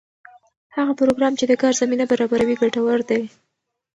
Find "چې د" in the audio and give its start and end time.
1.39-1.53